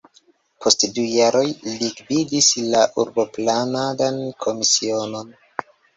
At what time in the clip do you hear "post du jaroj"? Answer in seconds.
0.65-1.43